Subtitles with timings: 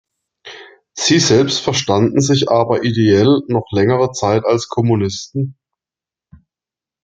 [0.95, 5.59] Sie selbst verstanden sich aber ideell noch längere Zeit als Kommunisten.